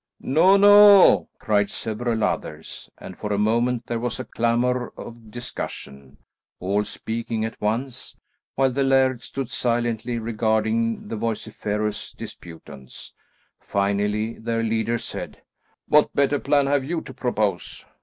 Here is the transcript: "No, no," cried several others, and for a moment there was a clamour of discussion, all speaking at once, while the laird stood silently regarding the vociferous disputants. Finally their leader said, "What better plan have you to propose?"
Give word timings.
"No, 0.21 0.57
no," 0.57 1.29
cried 1.37 1.69
several 1.69 2.23
others, 2.23 2.89
and 2.97 3.15
for 3.15 3.31
a 3.31 3.37
moment 3.37 3.85
there 3.85 3.99
was 3.99 4.19
a 4.19 4.25
clamour 4.25 4.91
of 4.97 5.29
discussion, 5.29 6.17
all 6.59 6.83
speaking 6.83 7.45
at 7.45 7.61
once, 7.61 8.15
while 8.55 8.71
the 8.71 8.81
laird 8.81 9.21
stood 9.21 9.51
silently 9.51 10.17
regarding 10.17 11.07
the 11.07 11.15
vociferous 11.17 12.13
disputants. 12.13 13.13
Finally 13.59 14.39
their 14.39 14.63
leader 14.63 14.97
said, 14.97 15.43
"What 15.87 16.15
better 16.15 16.39
plan 16.39 16.65
have 16.65 16.83
you 16.83 17.01
to 17.01 17.13
propose?" 17.13 17.85